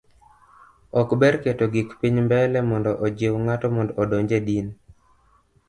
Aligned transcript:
ok 1.01 1.09
ber 1.21 1.35
keto 1.43 1.65
gik 1.73 1.89
piny 1.99 2.15
mbele 2.27 2.59
mondo 2.69 2.91
ojiu 3.05 3.33
ng'ato 3.45 3.67
mondo 3.75 3.91
odonj 4.01 4.31
e 4.37 4.39
din 4.47 4.67